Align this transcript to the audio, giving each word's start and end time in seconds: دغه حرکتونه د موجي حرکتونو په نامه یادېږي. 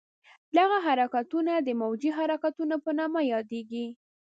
دغه 0.57 0.77
حرکتونه 0.87 1.53
د 1.59 1.69
موجي 1.81 2.11
حرکتونو 2.17 2.75
په 2.83 2.91
نامه 2.99 3.21
یادېږي. 3.33 3.85